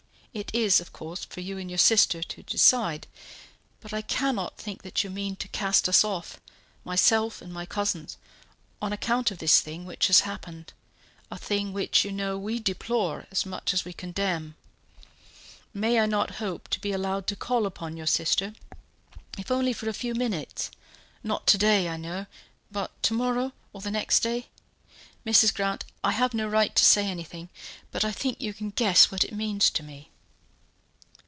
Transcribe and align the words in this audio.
It 0.33 0.51
is, 0.55 0.79
of 0.79 0.93
course, 0.93 1.25
for 1.25 1.41
you 1.41 1.57
and 1.57 1.69
your 1.69 1.77
sister 1.77 2.23
to 2.23 2.41
decide, 2.43 3.05
but 3.81 3.91
I 3.93 4.01
cannot 4.01 4.55
think 4.57 4.81
that 4.83 5.03
you 5.03 5.09
mean 5.09 5.35
to 5.35 5.49
cast 5.49 5.89
us 5.89 6.05
off, 6.05 6.39
myself 6.85 7.41
and 7.41 7.51
my 7.51 7.65
cousins, 7.65 8.15
on 8.81 8.93
account 8.93 9.29
of 9.31 9.39
this 9.39 9.59
thing 9.59 9.83
which 9.83 10.07
has 10.07 10.21
happened, 10.21 10.71
a 11.29 11.37
thing 11.37 11.73
which 11.73 12.05
you 12.05 12.13
know 12.13 12.37
we 12.37 12.59
deplore 12.61 13.27
as 13.29 13.45
much 13.45 13.73
as 13.73 13.83
we 13.83 13.91
condemn. 13.91 14.55
May 15.73 15.99
I 15.99 16.05
not 16.05 16.35
hope 16.37 16.69
to 16.69 16.79
be 16.79 16.93
allowed 16.93 17.27
to 17.27 17.35
call 17.35 17.65
upon 17.65 17.97
your 17.97 18.07
sister, 18.07 18.53
if 19.37 19.51
only 19.51 19.73
for 19.73 19.89
a 19.89 20.01
few 20.01 20.15
minutes? 20.15 20.71
not 21.25 21.45
to 21.47 21.57
day, 21.57 21.89
I 21.89 21.97
know, 21.97 22.25
but 22.71 23.03
to 23.03 23.13
morrow, 23.13 23.51
or 23.73 23.81
the 23.81 23.91
next 23.91 24.21
day? 24.21 24.47
Mrs. 25.25 25.53
Grant, 25.53 25.83
I 26.05 26.11
have 26.13 26.33
no 26.33 26.47
right 26.47 26.73
to 26.77 26.85
say 26.85 27.05
anything; 27.07 27.49
but 27.91 28.05
I 28.05 28.13
think 28.13 28.39
you 28.39 28.53
can 28.53 28.69
guess 28.69 29.11
what 29.11 29.25
it 29.25 29.33
means 29.33 29.69
to 29.71 29.83
me." 29.83 30.07